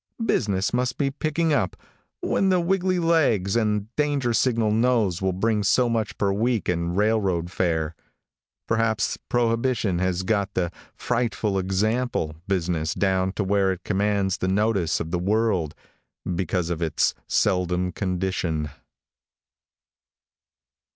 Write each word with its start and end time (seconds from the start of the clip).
Business 0.25 0.73
must 0.73 0.97
be 0.97 1.11
picking 1.11 1.53
up 1.53 1.77
when 2.21 2.49
the 2.49 2.59
wiggly 2.59 2.97
legs 2.97 3.55
and 3.55 3.95
danger 3.95 4.33
signal 4.33 4.71
nose 4.71 5.21
will 5.21 5.31
bring 5.31 5.61
so 5.61 5.87
much 5.87 6.17
per 6.17 6.31
week 6.33 6.67
and 6.67 6.97
railroad 6.97 7.51
fare. 7.51 7.93
Perhaps 8.67 9.17
prohibition 9.29 9.99
has 9.99 10.23
got 10.23 10.55
the 10.55 10.71
"frightful 10.95 11.59
example" 11.59 12.35
business 12.47 12.95
down 12.95 13.31
to 13.33 13.43
where 13.43 13.71
it 13.71 13.83
commands 13.83 14.37
the 14.39 14.47
notice 14.47 14.99
of 14.99 15.11
the 15.11 15.19
world 15.19 15.75
because 16.33 16.71
of 16.71 16.81
its 16.81 17.13
seldom 17.27 17.91
condition. 17.91 18.71